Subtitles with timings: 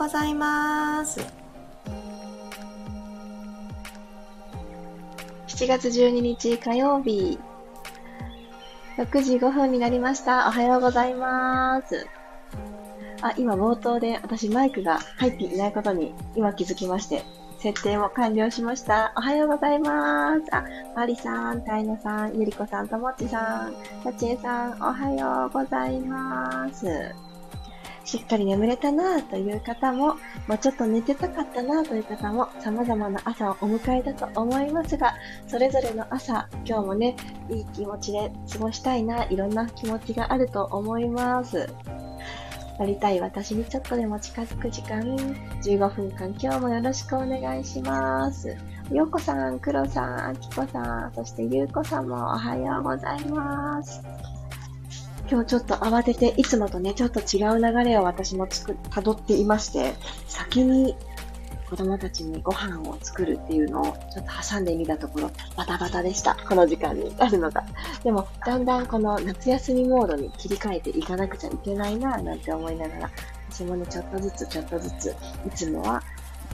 [0.00, 1.20] ございます。
[5.46, 7.38] 7月12日火曜日、
[8.96, 10.48] 6時5分になりました。
[10.48, 12.06] おはようございます。
[13.20, 17.22] あ、今冒頭で私マイクが入っていないことに今気づきまして、
[17.58, 19.12] 設定も完了しました。
[19.18, 20.42] おはようございます。
[20.50, 20.64] あ、
[20.96, 27.29] マリさん、タイノさん、ゆりこさん、ともっちさん、タチエさん、おはようございます。
[28.04, 30.14] しっかり眠れたなという方も、
[30.46, 35.14] もうちょっと寝てたかったなという方も、様々な朝をお迎えだと思いますが、
[35.46, 37.16] それぞれの朝、今日もね、
[37.48, 41.68] いい気持ちで過ごしたいな、いろんな気持ちがあると思います。
[42.80, 45.00] なりたい私にちょっとでも近づく時間、
[45.62, 48.56] 15分間今日もよろしくお願いします。
[48.90, 54.02] ようこさん、くろさん、あきこさん、そしてゆうこさんもおはようございます。
[55.30, 59.94] 今日ちょっと慌てて、いつもとね、ちょっと違う流れを私もつく、辿っていまして、
[60.26, 60.96] 先に
[61.70, 66.34] 子供たちにご飯を作るっていうのをちょっと挟んでみたところ、バタバタでした。
[66.48, 67.64] この時間にあるのが。
[68.02, 73.10] でも、だんだんこの夏休みモードに切り替えていかなくちゃいけないななんて思いながら、
[73.48, 76.02] 私もね、ちょっとずつちょっとずつ、いつもは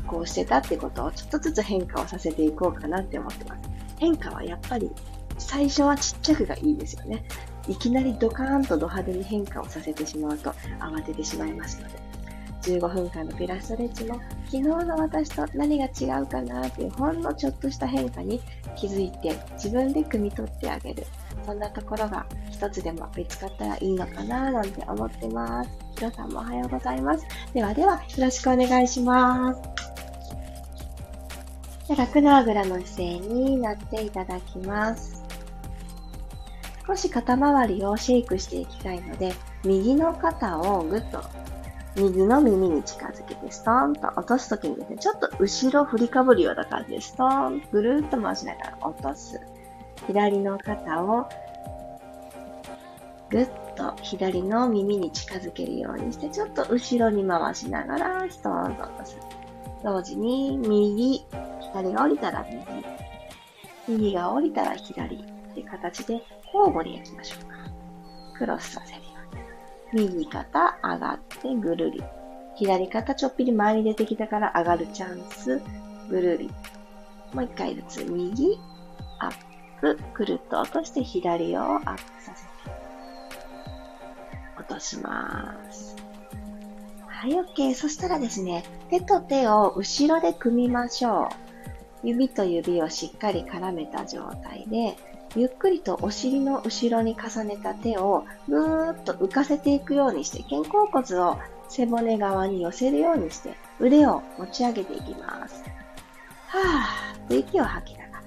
[0.06, 3.60] こうしてたってことをちょっとずつ変化をさせていこうかなって思ってます。
[3.98, 4.90] 変化はやっぱり
[5.38, 7.24] 最初はちっちゃくがいいですよね。
[7.68, 10.50] いきなりドカーンとド派手に変化をさせてしまうと
[10.80, 12.06] 慌ててしまいますので。
[12.66, 18.40] 15分間のピラストレッチも昨日の私と何が違うかなっていうほんのちょっとした変化に
[18.76, 21.06] 気づいて自分で汲み取ってあげる。
[21.44, 25.70] そんなところが一つでも見つかったらいいのかななんて思ってます。
[25.96, 27.24] ひろさんもおはようございます。
[27.54, 29.60] ではでは、よろしくお願いします。
[31.96, 35.15] 楽なあぐらの姿勢になっていただきます。
[36.86, 39.34] 少し肩周りをシェイクしていきたいので、
[39.64, 41.22] 右の肩をぐっと
[41.96, 49.40] 右の耳に近づけてストーンと落とすときにですね、ちょっと後ろ振りかぶるような感じでストーン、ぐるっと回しながら落とす。
[50.06, 51.26] 左の肩を
[53.30, 59.16] ぐっと左の耳に近づけるようにして、ちょっと後ろに回しながらストーンと落とす。
[59.82, 61.24] 同時に右、
[61.72, 62.46] 左が降りたら
[63.88, 66.22] 右、右が降りたら左っていう形で
[66.56, 67.56] 交互にやりましょうか。
[68.38, 69.06] クロスさせるよ
[69.92, 70.08] うに。
[70.08, 71.54] 右肩上がって。
[71.54, 72.02] ぐるり。
[72.54, 74.06] 左肩ちょっぴり前に出て。
[74.06, 75.60] きたから上がるチャンス、
[76.08, 76.50] ぐるり。
[77.34, 78.58] もう一回ずつ右、
[79.18, 79.34] アッ
[79.80, 81.02] プ、くるっと落として。
[81.02, 82.50] 左をアップさせて、
[84.58, 85.96] 落とします。
[87.06, 87.74] はい、OK。
[87.74, 91.28] そしたらですね、手と手を後ろで組みましょ
[92.02, 92.06] う。
[92.06, 94.96] 指と指をしっかり絡めた状態で、
[95.36, 101.38] ゆっくりとお尻の後ろに重ねた手をぐーっと浮かせていくようにして、肩甲骨を
[101.68, 105.62] 背骨側に寄せるようにして、腕を持ち上げていきます。
[106.48, 108.22] はぁーと息を吐きながら。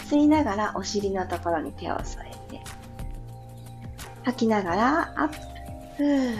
[0.00, 2.60] 吸いながらお尻のところに手を添えて、
[4.24, 5.36] 吐きながらアップ。
[5.98, 6.36] ふー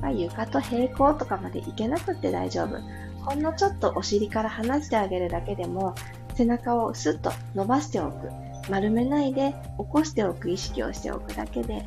[0.00, 2.76] まあ、床と平行とかまでいけなくて大丈夫。
[3.24, 5.94] ほんのちょっとお尻から離してあげるだけでも
[6.34, 8.30] 背中をスッと伸ばしておく。
[8.68, 11.84] 丸めないで起こしておく意識をしておくだけで、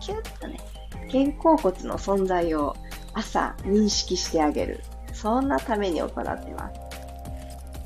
[0.00, 0.58] キュッとね、
[1.12, 2.74] 肩甲骨の存在を
[3.12, 4.80] 朝認識してあげる。
[5.12, 6.80] そんなために行ってます。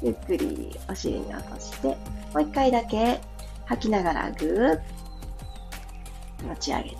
[0.03, 1.95] ゆっくりお尻に落として、も
[2.37, 3.21] う一回だけ
[3.67, 4.81] 吐きながらぐーっ
[6.39, 6.97] と持ち上げて。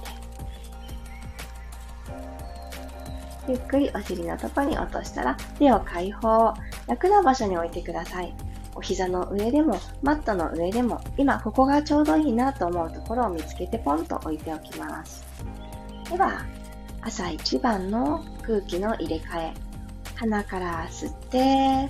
[3.49, 6.53] ゆっくりお尻のとこに落としたら手を解放。
[6.87, 8.35] 楽な場所に置いてください。
[8.79, 15.25] お膝の上でも、マットの上でも、今ここがちょうどいいなと思うところを見つけてポンと置いておきます。
[16.09, 16.47] では、
[17.01, 19.53] 朝一番の空気の入れ替え。
[20.15, 21.89] 鼻から吸って、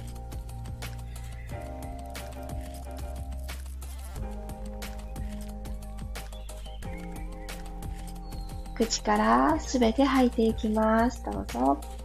[8.74, 11.22] 口からすべて吐いていきます。
[11.22, 11.97] どうぞ。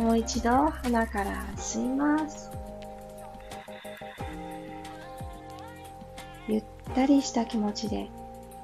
[0.00, 2.50] もう一度鼻から吸います。
[6.48, 6.64] ゆっ
[6.94, 8.08] たりした気持ちで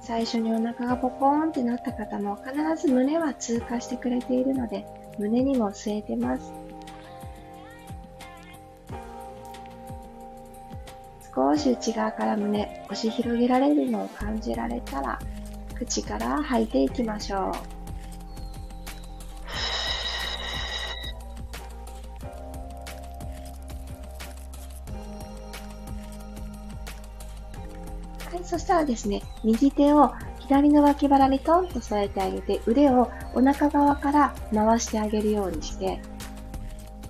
[0.01, 4.87] 最初にお腹がポコーンってなった方も必ず胸は通過してくれているので
[5.19, 6.53] 胸にも据えてます。
[11.35, 15.19] 少し内側から胸押し広げられるのを感じられたら
[15.75, 17.76] 口から吐いていきましょう。
[28.57, 36.01] そしたらですね、右手を左の脇腹にトンと添えてあげて、腕をお腹側から回してあげるようにして、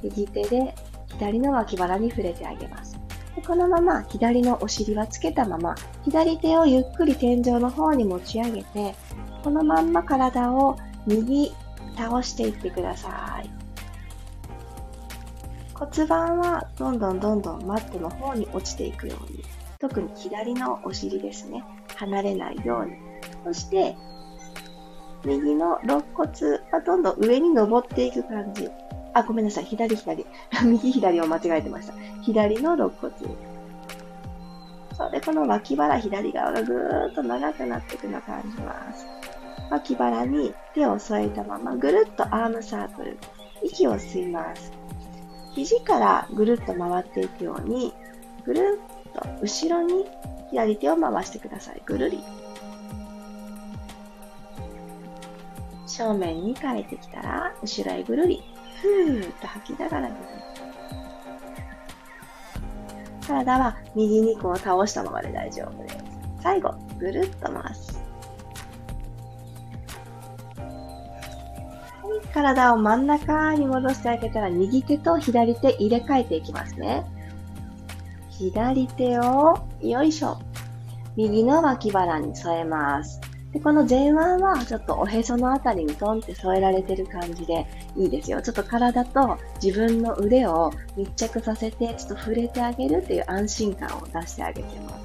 [0.03, 0.75] 右手で
[1.07, 2.99] 左の脇腹に触れてあげます。
[3.37, 8.97] でこのまま左のお尻はつけたまま、左手をゆっくり天井の方に持ち上げて、
[9.45, 10.77] このまんま体を
[11.07, 11.53] 右
[11.97, 13.51] 倒していってください。
[15.75, 19.45] 骨盤はどんどんどんどんマットの方に落ちていくように。
[19.79, 21.65] 特に左のお尻ですね。
[21.97, 22.93] 離れないように。
[23.45, 23.97] そして、
[25.25, 26.29] 右の肋骨
[26.73, 28.69] はどんどん上に登っていく感じ。
[29.13, 29.65] あ、ごめんなさい。
[29.65, 30.27] 左左。
[30.65, 31.95] 右左を間違えてました。
[32.23, 33.13] 左の肋骨。
[34.95, 39.07] それで、この脇腹左側がぐーっと長くなっていくのを感じます。
[39.71, 43.19] 脇腹に手を添えたままぐるっとアームサークル。
[43.63, 44.73] 息を吸います。
[45.53, 47.93] 肘からぐるっと回っていくように、
[48.45, 50.05] ぐるっと後ろに
[50.51, 51.83] 左手を回してください。
[51.87, 52.23] ぐるり。
[55.87, 58.43] 正面に帰ってきたら、後ろへぐるり。
[58.83, 60.11] ふーっと吐きながら。
[63.27, 65.97] 体は右にこう倒したままで大丈夫です。
[66.43, 67.99] 最後、ぐるっと回す。
[72.33, 77.05] 体を真ん中に戻してあげたら、右手と左手入れ替えていきますね。
[78.39, 80.39] 左手を、よいしょ。
[81.17, 83.19] 右の脇腹に添えます。
[83.53, 87.67] でこの前腕はちょっとおへそのあたりにトンって添えられてる感じで
[87.97, 88.43] いいですよ。
[88.43, 94.97] ちょっと体と自分の腕を密着させてちょっと触れてあげるっていう安心感を出してあげてます。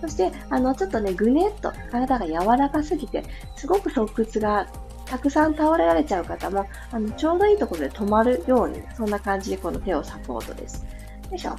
[0.00, 3.22] そして、あの、ちょっとね、ぐねっと体が柔らかすぎて、
[3.56, 4.66] すごく側屈が
[5.04, 10.86] たくさん倒れられちゃう方も、あの、ちょうどいいところで止まるように、そんな感じでこの手をサポートです。
[11.30, 11.56] よいしょ。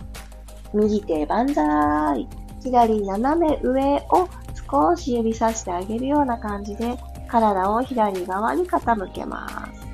[0.73, 2.27] 右手万歳。
[2.61, 4.27] 左斜め上を
[4.69, 9.87] 少し指さしてあげるような感じで、体を左側に傾けます。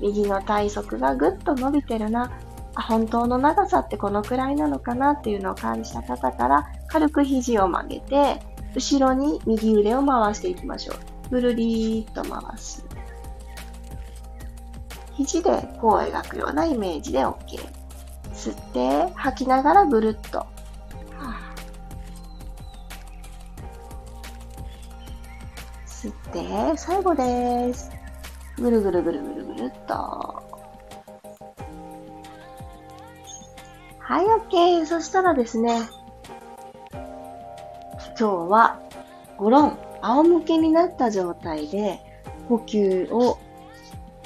[0.00, 2.30] 右の体側がぐっと伸びてるな。
[2.74, 8.40] 本当の長さってこのくらいなのかなっていうのを感じた方から、軽く肘を曲げて、
[8.74, 11.30] 後ろに右腕を回していきましょう。
[11.30, 12.84] ぐるりーっと回す。
[15.14, 15.50] 肘で
[15.80, 17.77] 弧を描くようなイメージで OK。
[18.38, 20.46] 吸って、吐きながらぐるっと。
[25.86, 27.90] 吸って、最後です。
[28.56, 29.94] ぐるぐるぐるぐるぐるっと。
[33.98, 34.86] はい、OK。
[34.86, 35.88] そしたらですね、
[36.92, 38.78] 今日は、
[39.36, 42.00] ゴロン、仰向けになった状態で、
[42.48, 43.38] 呼吸を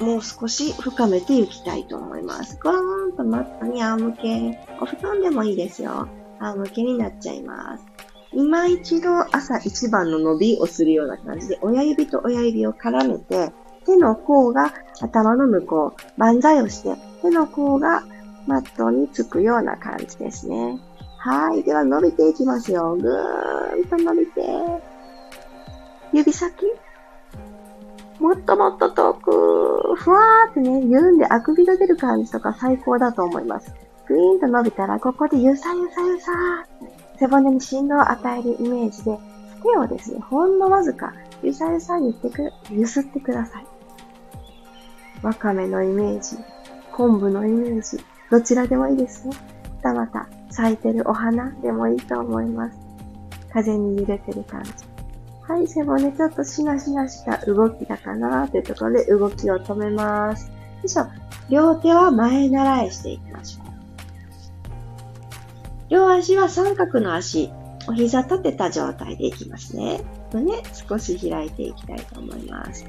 [0.02, 2.58] もう少し深めていきたいと思います。
[2.62, 6.08] ゴローンとマットに仰向け、お布団でもいいですよ。
[6.40, 7.84] 仰向けになっちゃいます。
[8.32, 13.52] 今一度朝一番の伸びをするような感じで、親指と親指を絡めて、
[13.86, 18.02] 手の甲が頭の向こう、万歳をして、手の甲が
[18.46, 20.80] マットにつくような感じですね。
[21.18, 21.62] はい。
[21.62, 22.96] では伸びていきますよ。
[22.96, 24.42] ぐーんと伸びて。
[26.12, 26.66] 指先
[28.22, 33.74] もっともっと遠く、ふわーってね、緩んであくびが出る感じとか最高だと思います。
[34.06, 39.18] グイーンと伸びたら、ここでゆさゆさゆさー背骨に振動を与えるイメージで、
[39.60, 41.12] 手をですね、ほんのわずか、
[41.42, 43.66] ゆさゆさ言ってく、ゆすってください。
[45.24, 46.36] わかめのイメージ、
[46.92, 49.32] 昆布のイメージ、どちらでもいいですよ。
[49.82, 52.78] またまた、咲いてるお花でもいいと思います。
[53.52, 54.91] 風に揺れてる感じ。
[55.48, 60.46] はい、背骨ちょっとしなしなした動きだかなというところで動きを止めます。
[60.46, 60.52] よ
[60.84, 61.06] いしょ。
[61.50, 63.72] 両手は前習いしていきましょう。
[65.90, 67.50] 両足は三角の足、
[67.88, 70.00] お膝立てた状態でいきますね。
[70.32, 72.86] 胸少し開いていきたいと思います。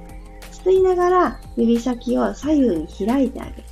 [0.63, 3.63] 吸いながら指先を左右に開いてあげて、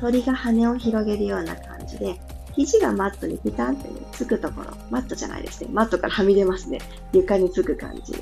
[0.00, 2.18] 鳥が羽を広げるような感じで
[2.56, 4.70] 肘がマットにピタンってね、つくところ。
[4.90, 5.68] マットじゃないですね。
[5.72, 6.80] マットからはみ出ますね。
[7.12, 8.12] 床につく感じ。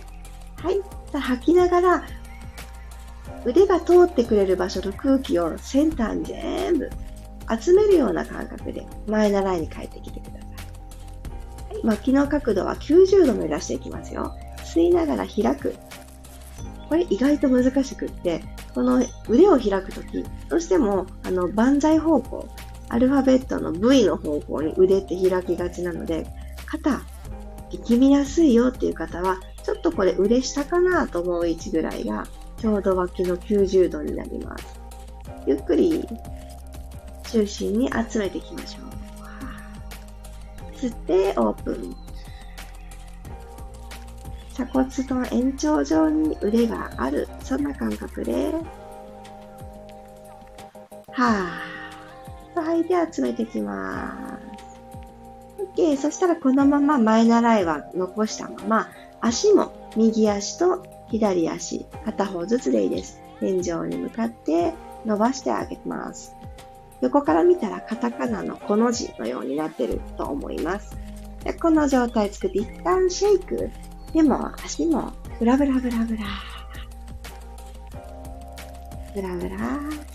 [0.57, 0.79] はい。
[1.11, 2.05] さあ吐きながら、
[3.45, 6.91] 腕が通ってくれる場所の空気をセンターに全部
[7.61, 11.75] 集めるような感覚で前習いに帰ってきてください。
[11.75, 11.87] はい。
[11.87, 14.35] 脇の角度は90度目指していきますよ。
[14.59, 15.75] 吸いながら開く。
[16.89, 18.43] これ意外と難しくって、
[18.75, 22.49] この腕を開くとき、どうしても、あの、万歳方向、
[22.93, 26.27] アルファベットの V の方向に腕って開きがちなので、
[26.67, 27.01] 肩、
[27.71, 32.27] 力みやすいよっていう方は、ちょっとこれ腕下かなと思う位置ぐらいが、
[32.59, 34.79] ちょうど脇の90度になります。
[35.47, 36.07] ゆっくり
[37.31, 40.77] 中心に集めていきましょう。
[40.77, 41.97] 吸ってオープン。
[44.53, 47.27] 鎖骨の延長上に腕がある。
[47.43, 48.53] そんな感覚で、
[51.13, 51.72] はぁ。
[52.61, 55.63] 吐いて集めていきます。
[55.77, 55.97] OK。
[55.97, 58.89] そしたらこのまま前習いは残したまま、
[59.21, 63.21] 足も右足と左足、片方ずつでいいです。
[63.41, 64.73] 天井に向かって
[65.05, 66.35] 伸ばしてあげます。
[67.01, 70.97] 横から見たらカタカナのこの字のようになってると思います。
[71.45, 73.71] でこの状態作って一旦シェイク。
[74.13, 76.25] でも足もブラブラブラブラ。
[79.15, 79.57] ブラブラ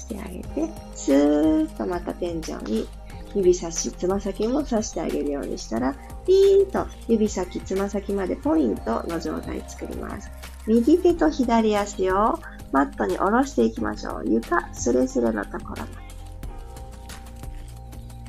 [0.07, 2.87] してあげて、スーッとまた天井に
[3.35, 5.93] 指差し、つま先も刺してあげるようにしたら、
[6.25, 10.31] ピーンと指先、つま先までポイントの状態作ります。
[10.65, 12.39] 右手と左足を
[12.71, 14.23] マットに下ろしていきましょう。
[14.25, 15.83] 床、スレスレのところ。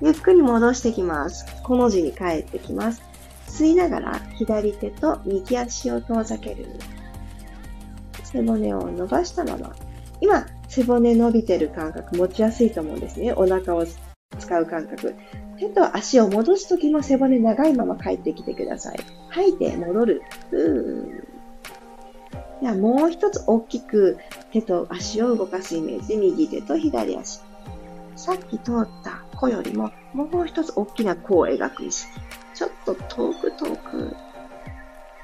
[0.01, 1.45] ゆっくり戻してきます。
[1.63, 3.03] この字に帰ってきます。
[3.49, 6.67] 吸いながら左手と右足を遠ざける。
[8.23, 9.75] 背骨を伸ばしたまま。
[10.21, 13.33] 今、背骨伸びてる感覚持ちやすいと思うんですね。
[13.33, 13.85] お腹を
[14.39, 15.15] 使う感覚。
[15.59, 19.01] 手と足を戻すときも背骨長いまま帰ってきてください。
[19.31, 20.23] 吐いて戻る。
[20.53, 21.29] うー
[22.61, 24.19] ではもう一つ大きく
[24.53, 27.41] 手と足を動かすイメージで右手と左足。
[28.17, 32.13] さっき通った子よりももう一つ大きな弧を描く意識。
[32.55, 34.17] ちょっと遠く遠く。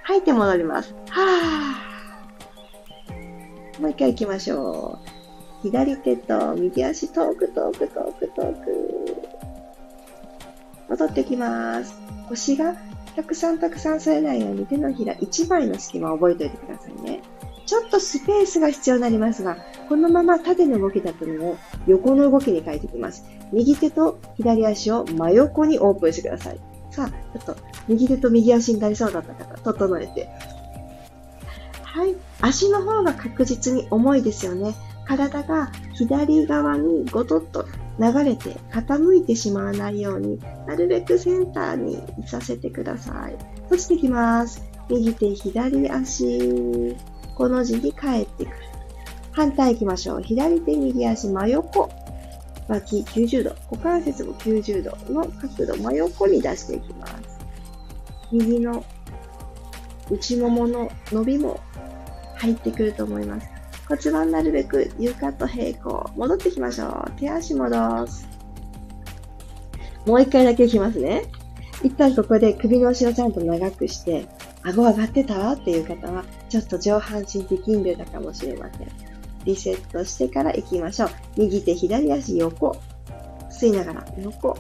[0.04, 0.94] 吐いて戻ります。
[1.10, 3.80] はぁ。
[3.80, 5.13] もう一回行きましょう。
[5.64, 9.16] 左手と右足遠く遠く遠く遠く。
[10.90, 11.94] 戻ってきます。
[12.28, 12.76] 腰が
[13.16, 17.22] たくさんたくさん添えないように手のひら1枚の隙間を覚えておいてくださいね。
[17.64, 19.56] ちょっとスペースが必要になりますが、
[19.88, 21.56] このまま縦の動きだったのを
[21.86, 23.24] 横の動きに変えていきます。
[23.50, 26.58] 右手と左足を真横にオープンしてください。
[26.90, 27.56] さあ、ちょっと
[27.88, 30.28] 右手と右足になりそうだった方、整えて。
[31.82, 32.14] はい。
[32.42, 34.74] 足の方が確実に重いですよね。
[35.04, 37.66] 体が左側にごとっと
[37.98, 43.36] 流れて傾いてしまわないように、なるべくセンターにさせてください。
[43.64, 44.62] 閉じていきます。
[44.88, 46.96] 右手、左足。
[47.36, 48.56] この字に帰ってくる。
[49.32, 50.22] 反対行きましょう。
[50.22, 51.90] 左手、右足、真横。
[52.68, 53.50] 脇90度。
[53.70, 57.14] 股関節も90度の角度、真横に出していきます。
[58.32, 58.84] 右の
[60.10, 61.60] 内ももの伸びも
[62.36, 63.53] 入ってくると思います。
[63.88, 66.10] 骨盤なるべく床と平行。
[66.16, 67.10] 戻ってきましょう。
[67.18, 68.26] 手足戻す。
[70.06, 71.24] もう一回だけいきますね。
[71.82, 74.26] 一旦ここで首の後ろちゃんと長くして、
[74.62, 78.88] 顎上がってたわっていう方は、ちょっと上半身的んでたかもしれません。
[79.44, 81.10] リセットしてから行きましょう。
[81.36, 82.76] 右手、左足横。
[83.50, 84.56] 吸いながら横。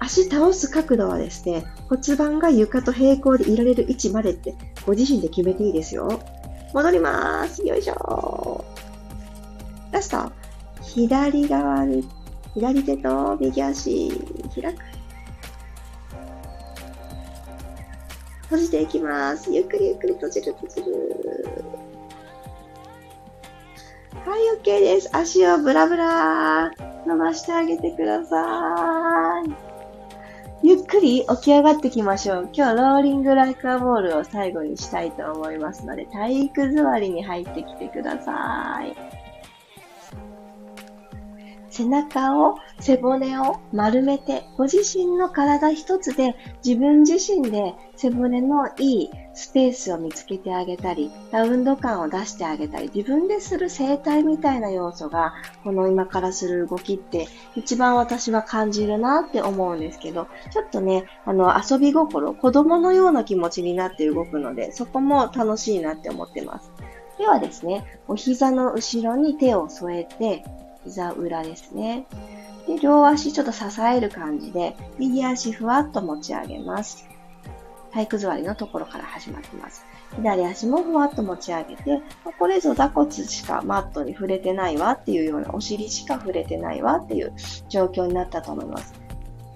[0.00, 4.54] 足倒す角度はですね、骨盤が床と平行でいられる位置までって
[4.86, 6.20] ご自身で決めていいですよ。
[6.72, 7.66] 戻りまーす。
[7.66, 9.92] よいしょー。
[9.92, 10.30] ラスト。
[10.82, 12.06] 左側に、
[12.54, 14.10] 左手と右足
[14.54, 14.82] 開く。
[18.42, 19.50] 閉じていきます。
[19.52, 20.92] ゆっくりゆっくり閉じる閉じる。
[24.26, 25.08] はい、OK です。
[25.12, 26.70] 足をブラブラ
[27.06, 29.63] 伸ばしてあげてください。
[30.66, 32.48] ゆっくり起き上がってきましょう。
[32.50, 38.96] 今日ローリングライカーボールを最後にしたいと思いますので、体育座りに入ってきてください。
[41.74, 57.26] 背中を、背骨を丸めて、ご自身の体一つで自分自身で背骨のいいスペースを見つけてあげたり、ラウンド感を出してあげたり、自分でする生態みたいな要素が、この今からする動きって
[57.56, 66.70] 一番私は感じるなって思うんですけど、ちょっとね、あの、遊び心、子供のような気持ちになって動くので、そこも楽しいなって思ってます。
[67.18, 70.44] ではですね、お膝の後ろに手を添えて、
[70.84, 72.06] 膝裏ですね。
[72.66, 77.06] で、両足ちょっと支える感じで、右足ふわっと持ち上げます。
[77.92, 79.84] 体育座りのところから始まってます。
[80.16, 82.02] 左足もふわっと持ち上げて、
[82.38, 87.32] これぞ座骨しかマットに触れてないわっていうような、お尻しか触れてないわっていう
[87.68, 88.94] 状況になったと思います。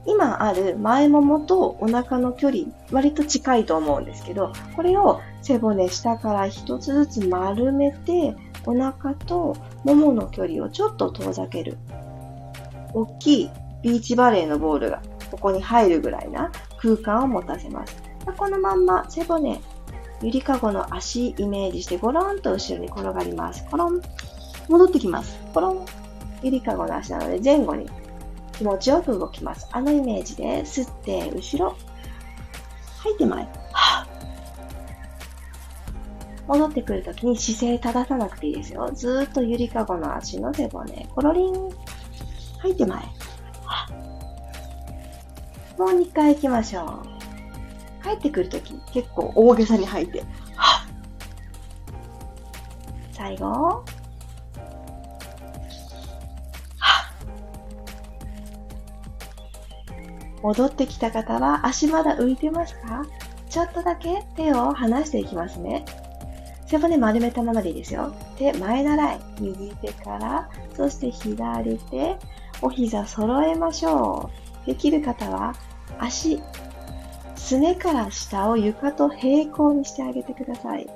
[0.06, 8.34] 今ある前ももとお腹の距離、割と近いと思うんですけど、これを背骨下から一つずつ丸めて、
[8.68, 11.78] お腹とももの距離をちょっと遠ざける。
[12.92, 13.50] 大きい
[13.82, 17.96] ビーチバレーのボールがここに入るぐらいな空間を持たせます。
[18.36, 19.58] このまんま背骨、
[20.20, 23.64] ゆりかごの足イメージしてゴロンと後ろに転がります。
[23.70, 24.02] コロン。
[24.68, 25.38] 戻ってきます。
[25.54, 25.86] コロン。
[26.42, 27.88] ゆりかごの足なので前後に
[28.52, 29.66] 気持ちよく動きます。
[29.72, 31.74] あのイメージで吸って後ろ。
[32.98, 33.44] 吐いて前。
[33.72, 34.07] は
[36.48, 38.90] 戻ってくるときに姿勢正さなくていいですよ。
[38.94, 41.06] ずーっとゆりかごの足の背骨。
[41.14, 41.54] コロリン。
[42.58, 43.02] 吐いて前。
[45.78, 47.04] もう2回行きましょ
[48.02, 48.02] う。
[48.02, 50.24] 帰ってくるとき結構大げさに吐いて。
[53.12, 53.84] 最後。
[60.42, 63.04] 戻ってきた方は足まだ浮いてますか？
[63.50, 65.84] ちょっとだけ手を離していきますね。
[66.68, 68.12] 背骨丸めたままでいいですよ。
[68.36, 69.20] 手前習い。
[69.40, 72.18] 右手から、そして左手、
[72.60, 74.30] お膝揃えましょ
[74.64, 74.66] う。
[74.66, 75.54] できる方は
[75.98, 76.40] 足、
[77.36, 80.86] すねから下を床と平行にしてあげてください。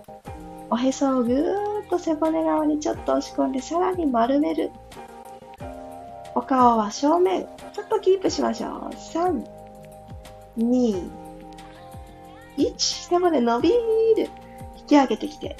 [0.68, 4.70] おへそをぐーっと背骨側にちょっと押し込んでさらに丸める。
[6.34, 7.46] お顔は正面。
[7.72, 8.70] ちょっとキープしましょう。
[8.94, 9.46] 3、
[10.58, 11.10] 2、
[12.58, 13.08] 1。
[13.08, 13.74] 背骨伸びる。
[14.92, 15.56] き上げてきて。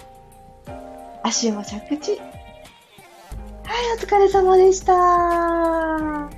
[1.23, 2.19] 足も着地。
[2.19, 2.21] はい、
[3.97, 6.29] お疲れ様でした。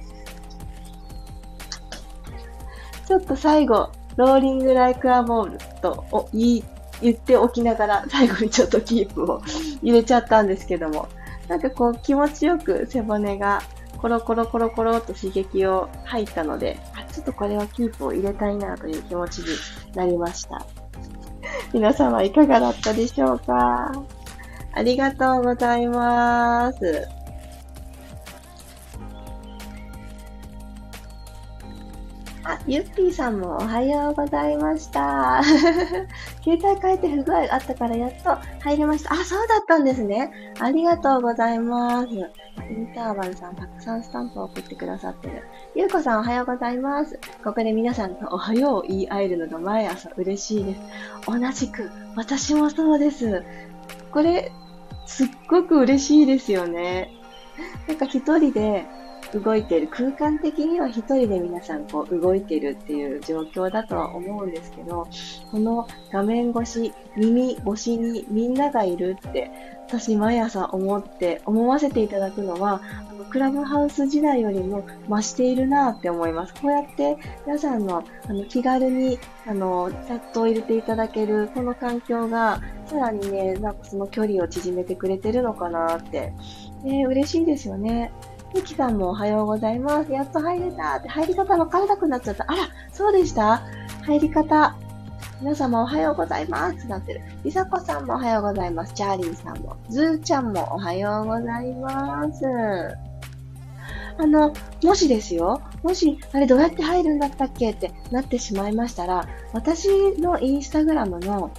[3.07, 6.65] ちょっと最後、ローリングライクアボールとお言い
[7.03, 9.43] 言っておきながら、最後にちょっとキープを
[9.83, 11.09] 入れちゃったんですけども、
[11.49, 13.63] なんかこう気持ちよく背骨が
[13.99, 19.47] コロコロコロコロと刺激を入ったので、あちょっとこれはキープを入れたいなという気持ちに
[19.97, 20.84] なりました。
[21.75, 23.91] 皆様いかがだったでしょうか？
[24.73, 27.09] ありがとうございます。
[32.45, 35.43] あ、ゆっぴーさんもおはようございました。
[36.45, 39.13] 携帯変えて不具合あったからやっと入れました。
[39.13, 40.31] あ、そうだったんですね。
[40.61, 42.09] ありがとうございます。
[42.71, 45.43] インターバルさんたくさんスタンプを送ってくださってる。
[45.75, 47.19] ゆうこさんおはようございます。
[47.43, 50.81] ここで皆さんとおはようを言い合えるのが毎朝嬉しいです。
[51.27, 53.45] 同じく、私もそうです。
[54.11, 54.51] これ、
[55.07, 57.11] すっごく嬉しいですよね。
[57.87, 58.87] なんか一人で
[59.41, 65.09] 動いてる、空間的には一人で皆さんこう動いているっていう状況だとは思うんですけど、
[65.51, 69.51] この画面越し、耳越しにみんながいるって、
[69.87, 76.55] 私毎朝思って、思わせていただくのは、あのクラブハウス時代よりも増しているなって思います。
[76.55, 77.17] こうやって
[77.47, 86.33] 皆さんのあの気軽にあのチャットを入れていただけるこの環境が、さらにね、なんかその距離を縮めてくれてるのかなって、
[86.83, 88.13] ね、嬉しいですよね。
[88.55, 90.13] ゆきさんもおはようございます。
[90.13, 92.45] やっと入れたって、入り方わからなくなっちゃった。
[92.47, 93.63] あら、そうでした？
[94.03, 94.77] 入り方。
[95.41, 97.21] 皆様おはようございますってなってる。
[97.43, 98.95] りさこさんもおはようございます。
[98.95, 99.77] チャーリーさんも。
[99.91, 102.45] ずーちゃんもおはようございます。
[104.19, 109.89] あの、もしですよ、もし、あれどうやって入るんだったっけってなってしまいましたら、私
[110.21, 111.51] のインスタグラムの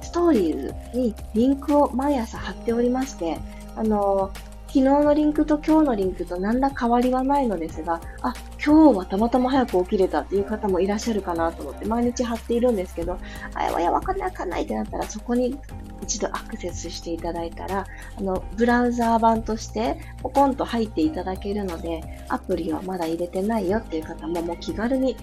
[0.00, 3.38] ストーリーズにリンクを毎朝貼っておりまして、
[3.76, 4.32] あの、
[4.74, 13.16] 昨日のリンクと今日のリンクと何ら変わりはないのですが、あ、今日はたまたま早く起きれたっていう方もいらっしゃるかなと思って毎日貼っているんですけど、
[13.54, 15.56] あ、いや、わかんないわかんないってなったらそこに
[16.02, 17.86] 一度アクセスしていただいたら、
[18.18, 25.16] あの、ブラウザー版としてポコンと入っていただけるので、アプリはまだ入れてないよっていう方ももう気軽に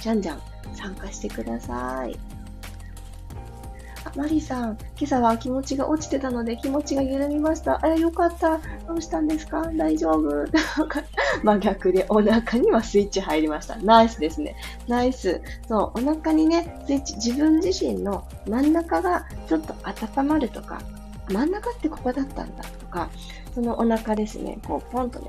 [0.00, 0.42] じゃんじゃん
[0.74, 2.16] 参加してください。
[4.04, 7.78] あ、マリさん、今朝は気持ちが落ちてたので気持ちが緩みました。
[7.84, 8.58] あ、よかった。
[8.86, 9.62] どうしたんですか？
[9.76, 10.44] 大丈夫？
[11.42, 13.76] 真逆でお腹にはスイッチ入りました。
[13.76, 14.56] ナイスですね。
[14.88, 15.40] ナイス。
[15.68, 19.74] そう、お腹にね、スイッチ、自分自身の真ん中がちょっと
[20.18, 20.80] 温まるとか、
[21.30, 23.08] 真ん中ってここだったんだとか、
[23.54, 25.28] そのお腹ですね、こうポンとね、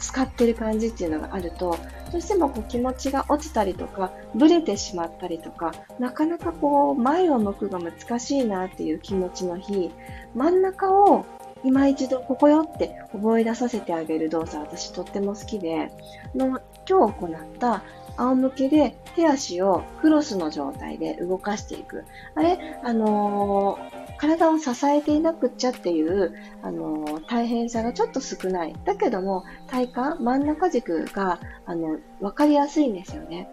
[0.00, 1.76] 使ってる感じっていうのがあると、
[2.10, 9.90] どうしてもこう気持ちが落ちたりとか、ブレてしまったりとか、なかなかこう前を向くが難しいなっていう気持ちの日、
[10.34, 11.26] 真ん中を
[11.64, 15.90] 今一度ここよって覚え出させてあげる動作、私とっても好きで、
[16.34, 17.82] の今日行った
[18.16, 22.04] 仰向けで手足をクロスの状態で動かしていく。
[22.34, 28.74] あれ、あのー体を支えていなくっちゃっていう、あの、大変さがちょっと少ない。
[28.84, 33.48] だけども、体幹、真ん中軸が、あの、わかりやすいんですよね。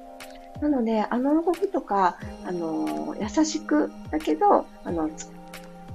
[0.62, 5.10] なので、あの動きとか、あの、優しく、だけど、あの、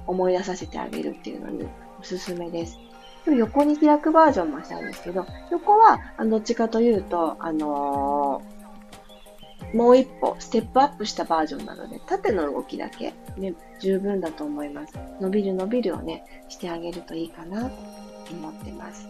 [0.07, 1.67] 思い出させてあげるっていうのに
[1.99, 2.79] おすすめです。
[3.25, 8.50] 今日横に開くバージョンもしたんですけど、横は、どっちかというと、あのー
[9.73, 14.93] もう一歩ステップアップしたバージョンなので、縦の動きだけ、ね、十分だと思います。
[15.19, 17.75] 伸びる伸びるをね、してあげるといいかなと
[18.31, 19.07] 思ってます。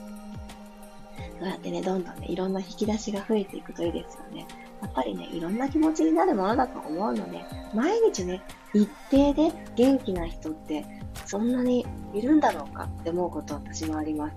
[1.40, 4.46] そうやってね、どんどんね、いろんな引き出しが増えていくといいですよね。
[4.82, 7.44] やっぱりね、いろんな気持ちになるものだと思うので、
[7.74, 8.42] 毎日ね、
[8.74, 10.86] 一定で元気な人って
[11.26, 14.36] そんなにいるんだろうかって思うこと私もあります。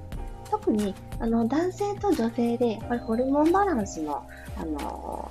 [0.51, 4.25] 特に、あの、男性と女性で、やっぱりホルモンバランスの、
[4.57, 5.31] あの、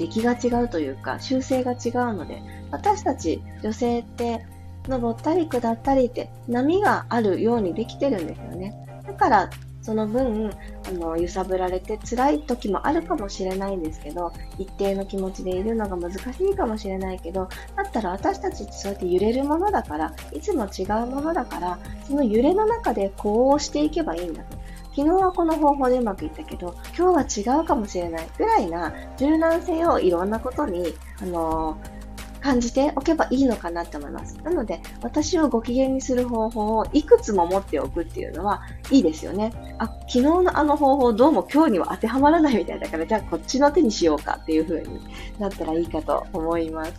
[0.00, 4.44] 出来が違うというか、修正が違うので、私たち女性って、
[4.88, 8.74] 登ったり下ったりって波があるようにできてるんですよね。
[9.06, 9.50] だから、
[9.82, 10.50] その分、
[10.88, 24.59] あの、揺さぶられて辛い時もあるかもしれないんですけど、一定の気持ちでいるのが難しいかもしれないけど、だったら私たちってそうやって揺れるものだから、いつも違うものだから、その揺れの中でこうしていけばいいんだと。
[25.00, 32.00] 昨日はこの方法でうまくいったけど、今日は違うかもしれないぐらいな柔軟性をいろんなことに、あのー
[32.40, 34.38] 感じておけばいいのかなって思います。
[34.42, 39.52] なので、私をご機嫌にする方法をいくつも持っておくっていうのはいいですよね。
[39.78, 45.00] あ、昨日のあの方法どうも今日には当てはまらないみたいだから、じゃあこっちの手にしようかっていう風に
[45.38, 46.94] なったらいいかと思います。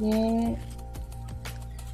[0.00, 0.60] ね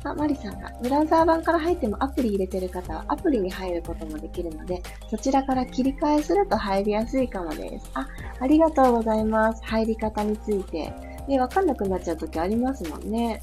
[0.05, 7.91] あ、マリさんが、ブラウザー版から入ってもアプリ入れてる方はアプリに入ることもできるので、そちらから切り替えすると入りやすいかもです。
[7.95, 8.09] あ、
[8.41, 9.63] ありがとうございます。
[9.65, 10.93] 入り方について。
[11.29, 13.43] ね、わかんなくなっちゃう時ありますもんね。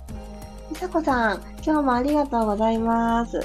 [0.69, 3.39] みさこさん、今日もありがとうございます。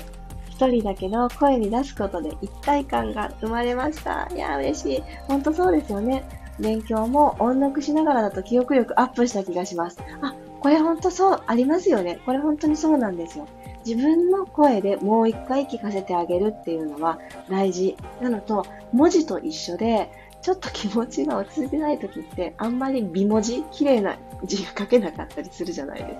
[0.49, 4.29] 一人だけど声に出すことで一体感が生まれました。
[4.35, 5.03] いや、嬉しい。
[5.29, 6.25] ほんとそうですよね。
[6.59, 9.99] 勉強も音読しながらだと記憶力アップした気がします。
[10.21, 12.21] あ、これほんとそう、ありますよね。
[12.25, 13.49] これ本当にそうなんですよ。
[13.85, 17.19] 自分の声でもう一回聞かせてあげるっていうのは
[17.51, 20.09] 大事なのと、文字と一緒で、
[20.41, 26.15] ちょっと気持ちが落ち着いてない時って、あんまり美文字、綺麗な字が書けなかったりするじゃないです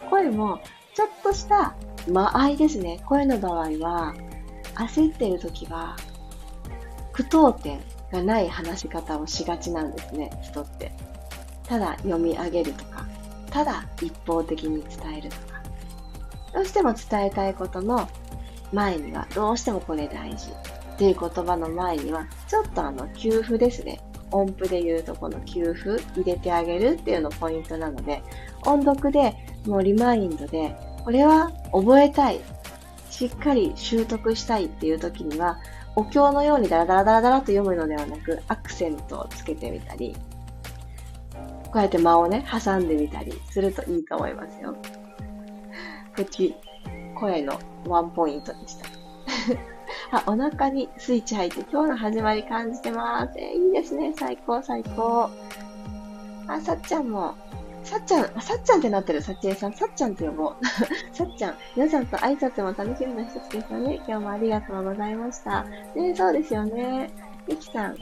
[0.00, 0.10] か。
[0.10, 0.58] 声も、
[0.94, 1.76] ちょっとした
[2.08, 3.00] 間合いですね。
[3.06, 4.14] 声の場合は、
[4.74, 5.96] 焦ってる時は、
[7.12, 10.90] 句読点がない話し方をしがちなんですね、人って。
[11.68, 13.06] ただ読み上げるとか、
[13.50, 15.62] ただ一方的に伝えるとか。
[16.52, 18.08] どうしても伝えたいことの
[18.72, 20.50] 前には、どうしてもこれ大事。
[20.94, 24.00] っていう言葉の前には、ちょっとあの、給付ですね。
[24.32, 28.22] 音符で言うとこの給付入れてあげるっていうのポイントなので、
[28.64, 29.34] 音読で
[29.66, 32.40] もうリマインドで、これは覚えたい。
[33.10, 35.58] しっかり習得したいっていう時には、
[35.96, 40.14] お経のようにダラダラダラダラと読むのではなく、アクセントをつけてみたり、
[41.72, 44.74] こうやって間をね、挟んでみたりするといいと思いますよ。
[46.14, 46.54] プチ、
[47.14, 48.86] 声のワンポイントでした。
[50.12, 53.38] あ、お腹にスイッチ入って今日の始まり感じてます。
[53.38, 54.12] えー、いいですね。
[54.16, 55.30] 最高、最高。
[56.48, 57.34] あ、さっちゃんも。
[57.84, 59.72] さっちゃん、さっちゃんってなってる、さっちえさん。
[59.72, 60.66] さっちゃんって呼ぼう。
[61.14, 61.54] さっちゃん。
[61.76, 64.00] 皆さんと挨拶も楽しみの一つですよね。
[64.06, 65.64] 今日もありがとうございました。
[65.94, 67.10] ね、そうですよね。
[67.50, 67.96] ゆきさん、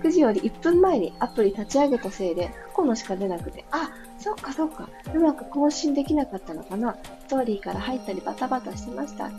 [0.00, 6.96] 6時より1分前にアプリ立ち上げたせいで、過去のしか出なくて、あ、そっかそっか、うまく更新できなかったのかな。
[7.20, 9.26] ストーリーから入ったりバタバタしてました。
[9.26, 9.30] あ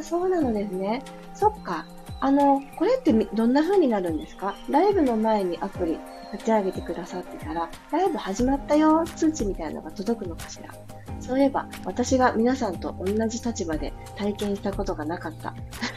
[0.00, 1.02] あ、そうなのですね。
[1.34, 1.86] そっか。
[2.18, 4.56] あの、これってどんな風になるんですか？
[4.68, 5.98] ライブの前にアプリ
[6.32, 10.74] 立ち上げてくださってたら、ライブ始まったよ通知みたいなのが届くのかしら？
[11.26, 15.54] そういえば、私が皆さんと同じ立場で体験したことがなかった。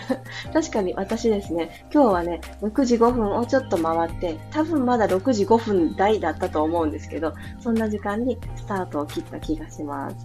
[0.51, 10.15] 確かに私ですね、今日はね、6時5分をちょっと回って、多分まだ6時5分台だったと思うんですけど、そんな時間にスタートを切った気がします。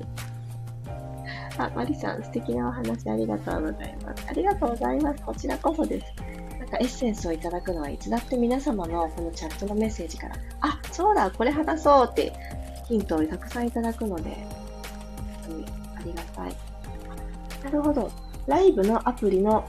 [1.58, 4.26] あ、マリさん、素敵なお話ありがとうございます。
[4.28, 5.22] ありがとうございます。
[5.22, 6.06] こちらこそです。
[6.58, 12.32] なんかエッセンスをいただくのはいつだって皆様のこのチャットのメッセージから、あ、そうだ、これ話そうって
[12.88, 14.63] ヒントをたくさんいただくので、
[16.14, 16.56] にありがたい。
[17.64, 18.10] なるほど。
[18.46, 19.68] ライブのアプリの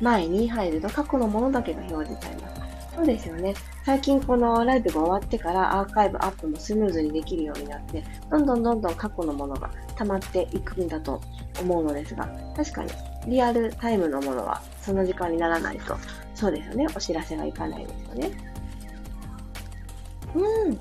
[0.00, 2.62] 前に入ると過去のものだけが表示されます。
[2.94, 3.54] そうですよね。
[3.84, 11.20] 最近このライブが終わってからアーカイブアップもスムーズにできるようになって、どんどんどんどん過去のものが溜まっていくんだと
[11.60, 12.90] 思うのですが、確かに
[13.26, 15.96] リアルタイムのものはその時間にならないと、
[16.34, 16.86] そうですよね。
[16.94, 18.30] お知らせがいかないですよね。
[20.34, 20.78] うん。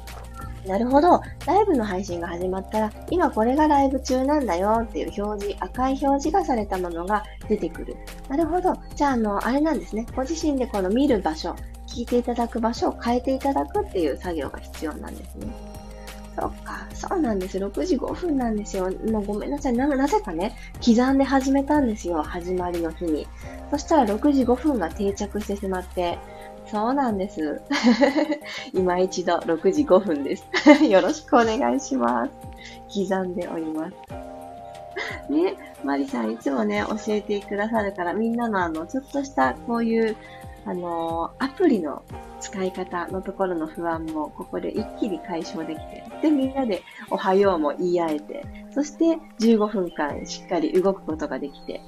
[0.65, 1.21] なるほど。
[1.47, 7.95] ライブの配信が始まったら、今これがライブ中なんだよっていう表示、赤い表示がされたものが出てくる。
[8.30, 8.76] なるほど。
[8.95, 10.06] じゃあ、あの、あれなんですね。
[10.15, 11.56] ご自身でこの見る場所、
[11.88, 15.47] 聞いていただく場所を変えていただくっていう作業が必要なんですね。
[16.39, 17.58] そっか、そうなんです。
[17.58, 18.89] 6時5分なんですよ。
[19.12, 19.74] もうごめんなさい。
[19.74, 22.21] な、なぜかね、刻んで始めたんですよ。
[22.24, 23.28] 始まりの日に。
[23.69, 26.17] そしたら6時5分が定着してしまって、
[26.65, 27.62] そうなんです。
[28.74, 30.45] 今一度6時5分です。
[30.86, 32.32] よろしくお願いします。
[33.10, 33.95] 刻んでおります。
[35.32, 40.15] ね、マリさんいつもね、教えてくださるから、みんなのあの、ちょっとしたこういう
[40.65, 42.04] あのー、アプリの
[42.39, 51.82] 使い方のところの不安もここで一気に解消できて、で、みんなでおはようも言い合えて、そして15分間しっかり動くことができて、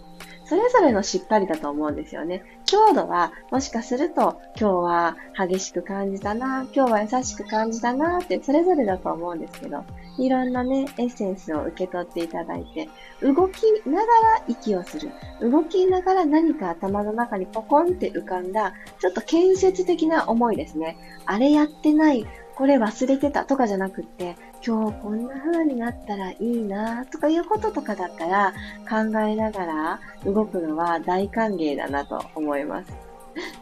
[0.46, 2.44] それぞれのしっかりだと思うんですよね。
[2.66, 9.84] 強度は、もしかすると、今日は激しく感じたな、今日は優しく感じたなって、それぞれだと思うんですけど、
[10.18, 12.88] いろんなね、エッセンスを受け取っていただいて、
[13.22, 15.12] 動きながら息をする。
[15.42, 20.98] 動きながら何か頭の中にポコンって浮かんだ、ちょっと建設的な思いですね。
[21.26, 28.54] あれやってない、これ忘れてたとかじゃなくって、今日こんな風になったらいいなとかいうこととかだったら
[28.90, 32.53] 考えながら動くのは大歓迎だなと思います。
[32.54, 32.94] 思います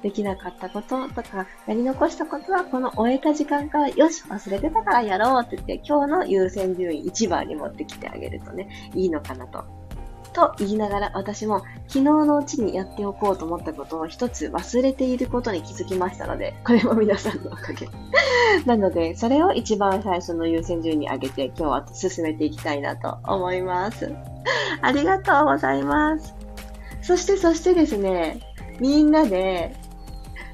[0.04, 9.64] できなかったこととか、やり残したことはこの終えた時間からよし、忘れてたからやろうって言って、今日の優先順位1番に持ってきてあげるとね、いいのかなと
[10.34, 17.88] と言いながら私も昨日のうちにやっておこうと思ったことを一つ忘れていることに気づきましたので、これも皆さんのおかげ。
[18.66, 24.14] なので、それを一番最初の優先順位に上げて今日は進めていきたいなと思います。
[24.82, 26.34] ありがとうございます。
[27.02, 28.40] そしてそしてですね、
[28.82, 29.76] みんなで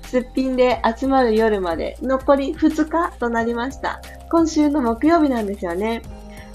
[0.04, 4.02] すっぴんで集まる夜まで残り2日となりました。
[4.30, 6.02] 今週の木曜日なんですよね。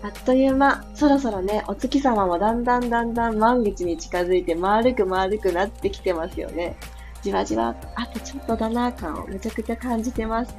[0.03, 6.77] あっという間、そろそろね、お月様もだんだんだんだん満月に近づいて丸く丸くなってきてますよね。
[7.23, 10.55] じわじわ、あとちょっとだな感をめちゃくちゃ感じてます。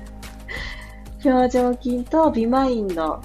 [1.23, 3.21] 表情筋とビマインド、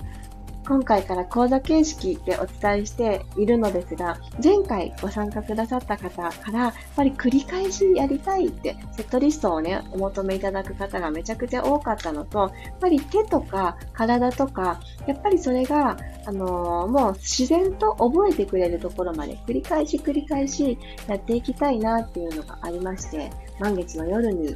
[0.68, 20.76] 今回から講座形式でお伝えしているのですが、前回ご参加くださった方から、やっぱり繰り返しやりたいってセットリストをね、お求めいただく方がめちゃくちゃ多かったのと、やっぱり手とか体とか、やっぱりそれが、あのー、もう自然と覚えてくれるところまで繰り返し繰り返し
[21.06, 24.54] やっていきたいなっていうのがありまして、満月の夜に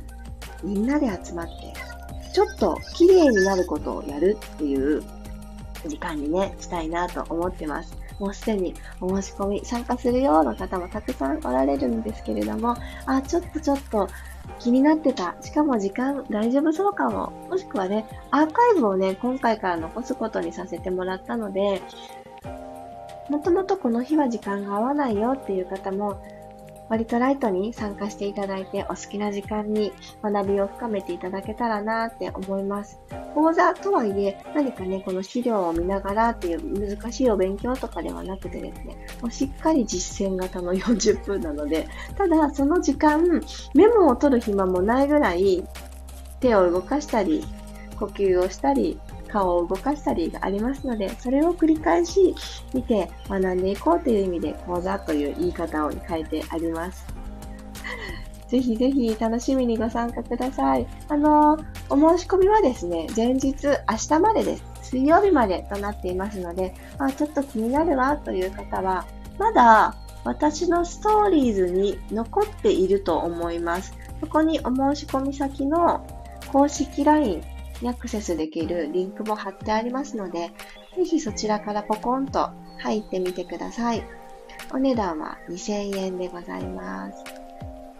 [0.62, 1.72] みんなで集まって、
[2.34, 5.02] ちょっと綺麗になることをやるっていう
[5.88, 7.96] 時間にね、したいなと思ってます。
[8.18, 14.08] もうすでにお申し込み参加するような方もたくさんおられるんですけれども、あ、ちょっとちょっと
[14.58, 15.34] 気になってた。
[15.40, 17.32] しかも時間大丈夫そうかも。
[17.50, 21.82] もしくはね、アーカイブをね、今回から残すことにさせてもらったので、
[23.28, 26.20] もともとこの日は時間が合わないよっていう方も、
[26.92, 32.98] 割とライトに参加していただいてお好きな時間に学びを深めていただけたらなって思います。
[33.34, 43.40] 講座とはいえ何かね、この資料を見ながらっていう難しいお勉強とかではなくてですね、もうしっかり実践型の40分なので、ただその時間、
[43.72, 45.66] メモを取る暇もないぐらい
[46.40, 47.42] 手を動かしたり、
[47.98, 49.00] 呼吸をしたり、
[49.32, 52.34] 顔を動かしたりがありますので、それを繰り返し
[52.74, 57.06] 見て学んでいこうという意味で講座という言い方を変えてあります。
[58.48, 60.86] ぜひぜひ楽しみにご参加ください。
[61.08, 61.56] あの、
[61.88, 64.64] お申し込みはですね、前日、明日までです。
[64.82, 69.06] 水曜日までとなっていますので、あ、ちょっと気になるわという方は、
[69.38, 73.94] まだ私のストーリーズに残っていると思います。
[74.20, 76.06] そこにお申し込み先の
[76.52, 77.42] 公式 LINE
[77.82, 80.52] にアクセスできるリンクも貼ってありますので、
[80.96, 84.02] ぜひそちらからポコンと入ってみてください。
[84.72, 87.24] お値段は2000円でございます。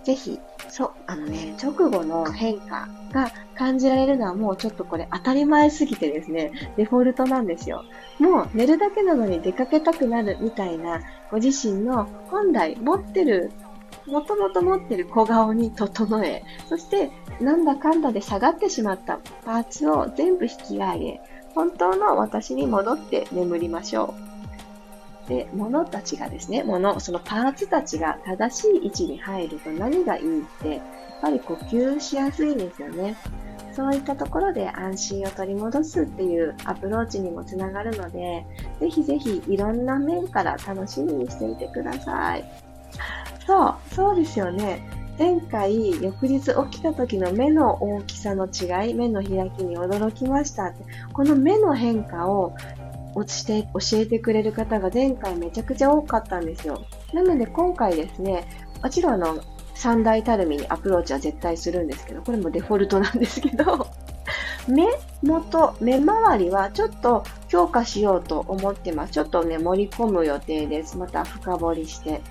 [0.04, 7.84] ぜひ、そう、あのね、直後の変化が感じられるのはもうちょっとこれ当たり前すぎてですね、デフォルトなんですよ。
[8.18, 13.52] もう寝るだけなのに出かけたくなるみたいなご自身の本来持ってる
[14.06, 17.10] もともと持ってる小顔に整え、そして
[17.40, 21.20] なんだかんだで下がってしまったパーツを全部引き上げ、
[21.54, 24.14] 本当の私に戻って眠りましょ
[25.26, 25.28] う。
[25.28, 30.80] で、物たちがですね、物、そのパーツたちが正しい位置に入ると何がいいって、やっ
[31.20, 33.16] ぱり呼吸しやすいんですよね。
[33.72, 38.44] そういったところで安心を取り戻すっていうアプローチにもつながるので、
[38.80, 42.71] ぜひぜひいろんな面から楽しみにしていてください。
[43.46, 44.88] そう、そうですよね。
[45.18, 50.84] 前回、翌日起きた時の目の大きさの違い、目の開きに驚きましたって。
[51.12, 52.54] この目の変化を
[53.14, 56.82] 落ちて教えてくれる方が前回めちゃくちゃ多かったんですよ。
[57.12, 58.46] なので今回ですね、
[58.82, 59.40] もちろんあの、
[59.74, 63.86] 三大たるみにアプローチは絶対するんですけど、これもデフォルトなんですけど、
[64.68, 64.86] 目
[65.22, 69.12] 元、目周りはちょっと強化しようと思ってます。
[69.12, 70.96] ちょっとね、盛り込む予定です。
[70.96, 72.22] また深掘りして。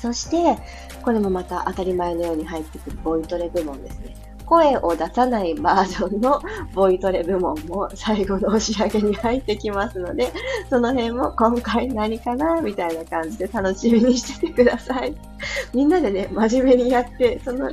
[0.00, 0.58] そして、
[1.02, 4.16] これもまた当たり前のように入ってくるボイトレ部門ですね。
[4.46, 6.42] 声を出さないバージョンの
[6.74, 10.32] ボイトレ部門も最後の押し上げに入ってきますので、
[10.68, 15.14] その辺も今回何かなみたいな感じで楽しみにしててください。
[15.74, 17.70] みんなでね、真面目にやって、その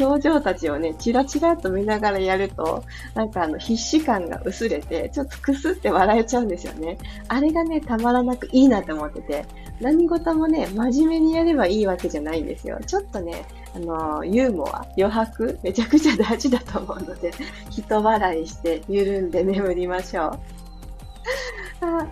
[0.00, 6.98] 表情たちをね、チラチラと見ながらやると、なんかあの、必死感が薄れて、ちょっとくすって笑えちゃうんですよね。
[7.28, 9.44] あれがね、たまらなくいいなと思ってて、
[9.80, 12.78] 何事もね、真面目にやればいいわけじゃないんですよ。
[12.86, 17.30] ちょっとね、あの、ユーモア、余白、めちゃくちゃ大事だと思うので、
[17.70, 20.38] 人笑いして緩んで眠りましょう。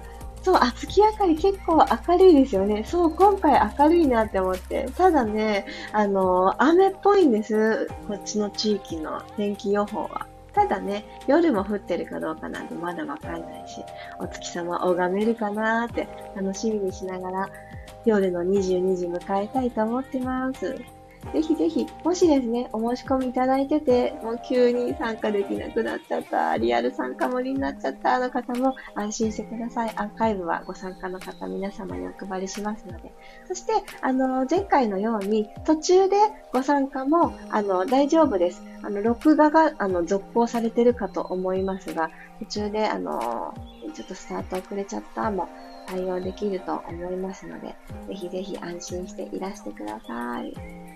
[0.44, 2.85] そう、あ、月明かり結構明るいですよね。
[2.85, 4.87] そう、今回明るいなって思って。
[4.94, 7.88] ただね、あの、雨っぽいんです。
[8.07, 10.26] こっちの地域の天気予報は。
[10.52, 13.83] ただね、夜も降ってるかどうかなんてまだわかんないし、
[14.20, 17.48] お月様拝めるかなーって楽しみにしながら、
[18.04, 20.76] 夜の22時迎えたいと思ってます。
[21.32, 29.90] ぜひぜひ、もしですね、お申し込みいただいてて、もう急に参加できなくなっちゃった、リアル参加無理になっちゃったの方も安心してください。
[29.96, 33.12] アーカイブはご参加の方皆様にお配りしますので。
[33.46, 36.16] そして、あの、前回のように途中で
[36.52, 38.62] ご参加も、あの、大丈夫です。
[38.82, 42.10] あの、録画が、あの、続行されてるかと思いますが、
[42.40, 43.54] 途中で、あの、
[43.94, 45.48] ちょっとスタート遅れちゃったも
[45.87, 47.76] 対応できると思いますので、
[48.08, 50.93] ぜひぜひ安心していらしてください。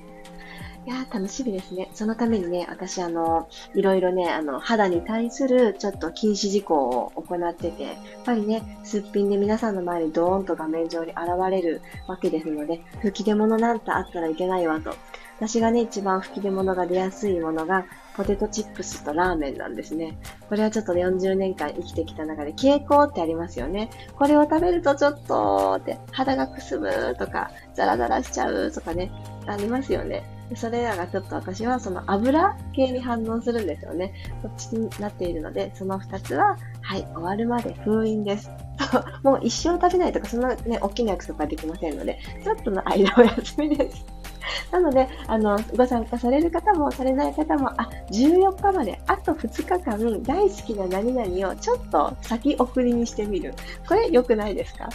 [0.88, 1.90] いや、楽しみですね。
[1.92, 11.18] そのためにね、私、あの、いろいろね、あの、肌に対するちょっと禁止事項を行ってて、やっぱりね、すっぴんで皆さんの前にドーンと画面上に現
[11.50, 14.94] れるわけですので、吹き出物なんてあったらいけないわと。
[15.36, 17.84] 私がね、一番吹き出物が出やすいものが、
[18.18, 20.18] ポテトチップスとラーメンなんですね。
[20.48, 23.90] これはちょっと40年間生きてきた中で傾向ってありますよね。
[24.16, 29.12] これを食べるとちょっとって肌がくすむとか、ザラザラしちゃうとかね、
[29.46, 30.24] ありますよね。
[30.56, 34.12] それらがちょっと私はその油系に反応するんですよね。
[34.42, 38.50] そっちになっているので、その2つは、はい、終わるまで封印です。
[39.22, 44.17] もう一生食べないとか、そんなね、大きな約束はできませんので、ちょっとの間お休みです。
[44.72, 49.48] なので、あの、ご参加される方もされない方も、あ、14日まで、あと2
[49.78, 53.54] 日間、大好きな何々をちょっと先送りにしてみる。
[53.88, 54.88] これ良くないですか？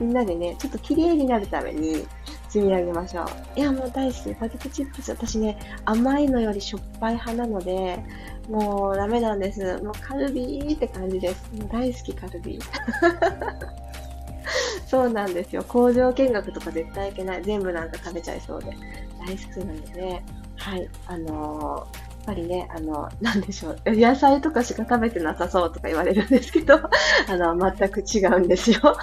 [0.00, 2.06] みんなでね、ちょっと綺麗になるために、
[2.48, 3.26] 積み上げましょう。
[3.58, 4.32] いや、もう大好き。
[4.36, 5.10] ポテトチップス。
[5.10, 7.98] 私ね、甘いのよりしょっぱい派なので、
[8.48, 9.78] もうダメなんです。
[9.82, 11.50] もうカルビーって感じです。
[11.58, 13.83] もう大好きカルビー。
[14.94, 15.64] そうなんですよ。
[15.64, 17.42] 工場見学とか絶対いけない。
[17.42, 18.70] 全部なんか食べちゃいそうで。
[19.26, 20.22] 大好きなので、
[20.56, 20.88] はい。
[21.08, 26.74] あのーぱりね、あの、なんでしょう、野菜とかしか食べてなさそうとか言われるんですけど、
[27.28, 28.80] あの、全く違うんですよ。
[28.82, 28.96] 好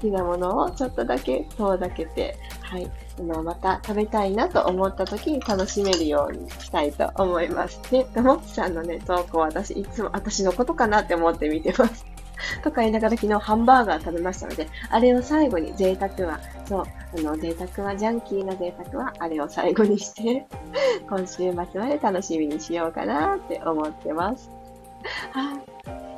[0.00, 7.80] きなものをちょっとだけ遠ざけて、はい、あの、また食べたいなと思った時に楽しめるようにしたいと思います。
[7.90, 12.13] で、ともきさんのね、投稿私いつも私のことかなって思って見てます。
[12.62, 16.84] とか言いながら昨日ハンバーガー食べましたので、あれを最後に贅沢は、そう、
[17.18, 20.46] あの、贅沢はジャンキーな贅沢はあれを最後にして、
[21.08, 24.50] 今週末まで楽しみにしようかなって思ってます。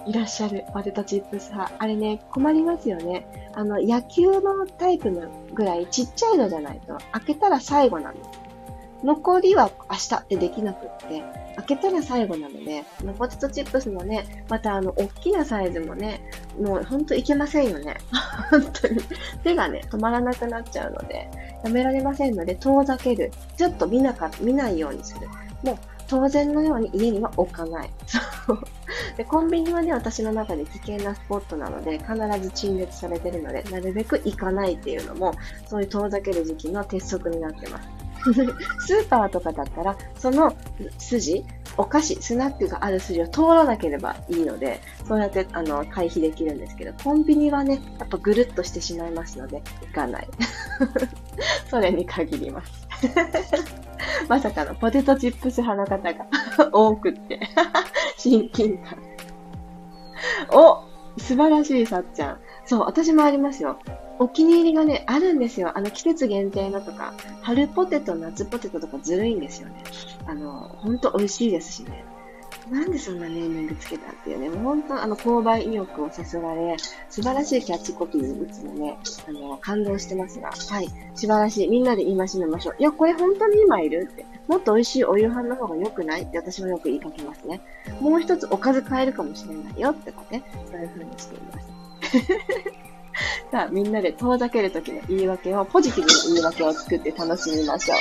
[0.06, 1.74] いらっしゃるポテトチップス派。
[1.78, 3.26] あれね、困りますよね。
[3.54, 8.45] あの、野球のタイプのぐらいちっちゃいのじゃないと、開けたら最後なんです。
[9.06, 11.22] 残りは明日ってできなくって、
[11.54, 12.84] 開けたら最後なので、
[13.16, 16.28] ポテトチップスもね、またあの、大きなサイズもね、
[16.60, 17.98] もうほんといけませんよね。
[18.50, 19.00] 本当に。
[19.44, 21.30] 手がね、止まらなくなっちゃうので、
[21.62, 23.30] やめられませんので、遠ざける。
[23.56, 25.28] ちょっと見なか、見ないようにする。
[25.62, 25.76] もう、
[26.08, 27.90] 当然のように家には置かない。
[28.06, 28.58] そう
[29.16, 29.24] で。
[29.24, 35.32] コンビニはね、私の中で危険なスポットなので、必ず陳列されてるので、なるべく行かないっていうのも、
[35.68, 38.05] そういう遠ざける時期の鉄則になってます。
[38.80, 40.54] スーパーとかだったら、その
[40.98, 41.44] 筋、
[41.76, 50.28] お菓子、スナックがある筋を通らなければいいので、そうやってあの回避できるんですけど、コンビニはね、やっぱぐるっとしてしまいますので、行かない。
[51.70, 52.86] それに限ります。
[54.28, 56.26] まさかのポテトチップス派の方が
[56.72, 57.40] 多くって
[58.16, 58.98] 親近感。
[60.50, 60.84] お
[61.18, 62.40] 素晴らしい、さっちゃん。
[62.64, 63.78] そう、私もありますよ。
[64.18, 65.72] お気に入りがね、あるんですよ。
[65.74, 69.82] あの、季節限定のとか、春ポテト、夏ポテトとかずるいんですよね。
[70.26, 72.04] あの、ほんと美味しいですしね。
[72.70, 76.76] なんでそんなネーミングつけたっていうね、もう本当あの、購買意欲をさせられ、
[77.08, 78.98] 素晴らしいキャッチコピーにいつもね、
[79.28, 81.68] あの、感動してますが、はい、素晴らしい。
[81.68, 82.76] みんなで言いましめましょう。
[82.78, 84.24] いや、これ本当に今いるって。
[84.48, 87.60] もっと美味しいお夕飯の方が良くないって私もよく言いかけますね。
[88.00, 92.85] もう一つおかず変えるかもしれないよってかね、そういう風にしています。
[93.50, 97.98] さあ、みんなで遠ざけるときの言い訳を、ポジティブな言い訳を作って楽しみましょう。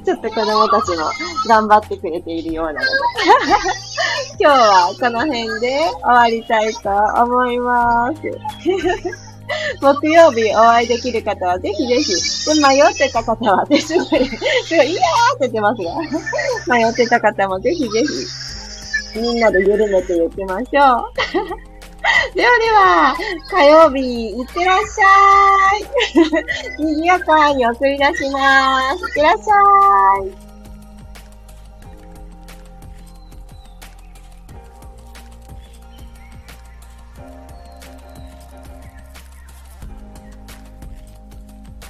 [0.04, 1.04] ちょっと子供たちも
[1.46, 2.86] 頑張ってくれているようなので。
[4.40, 6.90] 今日はこの辺で終わりたいと
[7.22, 8.22] 思います。
[9.80, 12.12] 木曜日お会いできる方はぜひぜひ。
[12.54, 14.26] で、迷ってた方は、すごい、
[14.66, 16.76] すごい、いやーって言ってますが。
[16.76, 18.04] 迷ってた方もぜひぜ
[19.14, 20.98] ひ、みんなで緩めていきましょ
[21.66, 21.69] う。
[22.34, 23.16] ではでは、
[23.50, 26.78] 火曜日、いってらっしゃい。
[26.78, 29.04] 賑やかに送り出します。
[29.04, 30.49] いってらっしゃい。